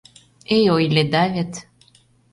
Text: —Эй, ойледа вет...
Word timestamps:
—Эй, 0.55 0.63
ойледа 0.75 1.23
вет... 1.33 1.51